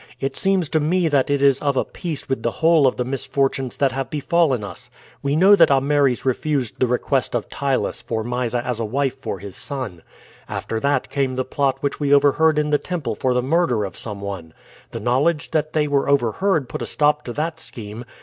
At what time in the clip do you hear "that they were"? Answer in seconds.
15.51-16.09